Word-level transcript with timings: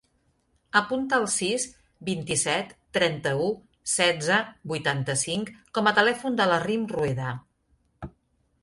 Apunta 0.79 1.17
el 1.23 1.27
sis, 1.33 1.65
vint-i-set, 2.07 2.71
trenta-u, 2.99 3.51
setze, 3.97 4.41
vuitanta-cinc 4.73 5.53
com 5.79 5.93
a 5.93 5.95
telèfon 6.03 6.43
de 6.43 6.51
la 6.55 6.63
Rym 6.67 6.91
Rueda. 6.97 7.33